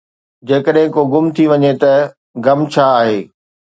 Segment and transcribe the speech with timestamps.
[0.47, 1.93] جيڪڏهن ڪو گم ٿي وڃي ته
[2.45, 3.17] غم ڇا آهي؟